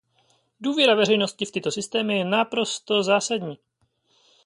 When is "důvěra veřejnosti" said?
0.59-1.45